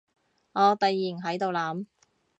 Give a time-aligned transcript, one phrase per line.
[0.03, 0.03] 我
[0.77, 1.85] 突然喺度諗